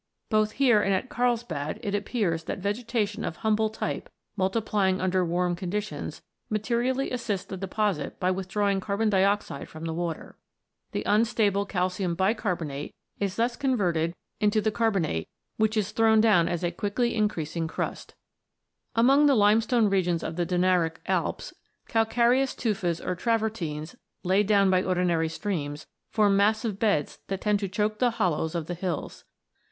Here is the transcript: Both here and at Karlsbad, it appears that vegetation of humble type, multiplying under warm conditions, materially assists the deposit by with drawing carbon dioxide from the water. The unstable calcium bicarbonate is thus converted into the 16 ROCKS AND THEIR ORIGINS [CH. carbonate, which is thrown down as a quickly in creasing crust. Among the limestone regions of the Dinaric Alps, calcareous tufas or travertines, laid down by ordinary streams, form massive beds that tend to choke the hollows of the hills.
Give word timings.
Both 0.31 0.53
here 0.53 0.81
and 0.81 0.95
at 0.95 1.09
Karlsbad, 1.09 1.77
it 1.83 1.93
appears 1.93 2.45
that 2.45 2.57
vegetation 2.57 3.23
of 3.23 3.35
humble 3.35 3.69
type, 3.69 4.09
multiplying 4.35 4.99
under 4.99 5.23
warm 5.23 5.55
conditions, 5.55 6.23
materially 6.49 7.11
assists 7.11 7.45
the 7.45 7.55
deposit 7.55 8.19
by 8.19 8.31
with 8.31 8.47
drawing 8.47 8.79
carbon 8.79 9.11
dioxide 9.11 9.69
from 9.69 9.85
the 9.85 9.93
water. 9.93 10.39
The 10.91 11.03
unstable 11.05 11.67
calcium 11.67 12.15
bicarbonate 12.15 12.95
is 13.19 13.35
thus 13.35 13.55
converted 13.55 14.15
into 14.39 14.59
the 14.59 14.71
16 14.71 14.83
ROCKS 14.83 14.95
AND 14.95 15.03
THEIR 15.03 15.09
ORIGINS 15.09 15.25
[CH. 15.27 15.29
carbonate, 15.29 15.29
which 15.57 15.77
is 15.77 15.91
thrown 15.91 16.19
down 16.19 16.49
as 16.49 16.63
a 16.63 16.71
quickly 16.71 17.13
in 17.13 17.27
creasing 17.27 17.67
crust. 17.67 18.15
Among 18.95 19.27
the 19.27 19.35
limestone 19.35 19.87
regions 19.87 20.23
of 20.23 20.35
the 20.35 20.47
Dinaric 20.47 20.95
Alps, 21.05 21.53
calcareous 21.87 22.55
tufas 22.55 22.99
or 23.05 23.15
travertines, 23.15 23.95
laid 24.23 24.47
down 24.47 24.71
by 24.71 24.81
ordinary 24.81 25.29
streams, 25.29 25.85
form 26.09 26.35
massive 26.35 26.79
beds 26.79 27.19
that 27.27 27.41
tend 27.41 27.59
to 27.59 27.67
choke 27.69 27.99
the 27.99 28.09
hollows 28.17 28.55
of 28.55 28.65
the 28.65 28.73
hills. 28.73 29.25